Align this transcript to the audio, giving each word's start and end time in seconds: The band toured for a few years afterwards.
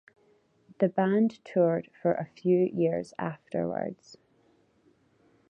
The 0.79 0.87
band 0.89 1.45
toured 1.45 1.87
for 2.01 2.13
a 2.15 2.25
few 2.25 2.57
years 2.57 3.13
afterwards. 3.19 4.17